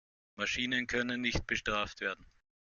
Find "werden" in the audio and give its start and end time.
2.01-2.25